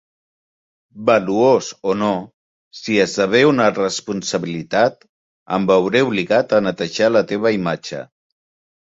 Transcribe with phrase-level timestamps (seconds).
[1.07, 2.07] Valuós o no,
[2.77, 5.05] si esdevé una responsabilitat,
[5.57, 8.01] em veuré obligat a netejar la teva imatge.